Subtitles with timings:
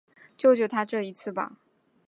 [0.35, 1.57] 救救他这一次吧